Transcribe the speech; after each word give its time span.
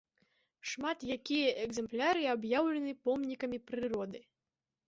Шмат 0.69 1.03
якія 1.15 1.49
экзэмпляры 1.65 2.23
аб'яўлены 2.33 2.91
помнікамі 3.07 3.57
прыроды. 3.69 4.19